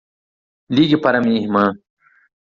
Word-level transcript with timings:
Ligue 0.69 0.97
para 0.97 1.19
a 1.19 1.21
minha 1.21 1.39
irmã. 1.39 1.65